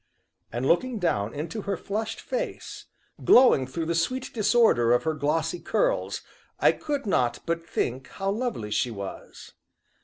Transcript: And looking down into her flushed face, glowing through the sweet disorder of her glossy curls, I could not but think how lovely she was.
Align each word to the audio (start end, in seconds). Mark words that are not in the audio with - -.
And 0.51 0.65
looking 0.65 0.97
down 0.97 1.31
into 1.31 1.61
her 1.61 1.77
flushed 1.77 2.19
face, 2.21 2.85
glowing 3.23 3.67
through 3.67 3.85
the 3.85 3.93
sweet 3.93 4.33
disorder 4.33 4.93
of 4.93 5.03
her 5.03 5.13
glossy 5.13 5.59
curls, 5.59 6.23
I 6.59 6.71
could 6.71 7.05
not 7.05 7.37
but 7.45 7.63
think 7.69 8.07
how 8.07 8.31
lovely 8.31 8.71
she 8.71 8.89
was. 8.89 9.53